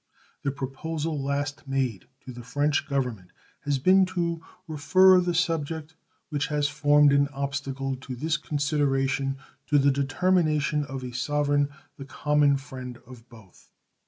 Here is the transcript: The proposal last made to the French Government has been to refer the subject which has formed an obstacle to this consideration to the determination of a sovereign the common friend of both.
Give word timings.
The 0.41 0.49
proposal 0.49 1.21
last 1.23 1.67
made 1.67 2.07
to 2.25 2.31
the 2.33 2.41
French 2.41 2.87
Government 2.87 3.29
has 3.65 3.77
been 3.77 4.07
to 4.07 4.41
refer 4.67 5.19
the 5.21 5.35
subject 5.35 5.95
which 6.29 6.47
has 6.47 6.67
formed 6.67 7.13
an 7.13 7.27
obstacle 7.27 7.95
to 7.97 8.15
this 8.15 8.35
consideration 8.35 9.37
to 9.67 9.77
the 9.77 9.91
determination 9.91 10.85
of 10.85 11.03
a 11.03 11.11
sovereign 11.11 11.69
the 11.97 12.05
common 12.05 12.57
friend 12.57 12.97
of 13.05 13.29
both. 13.29 13.69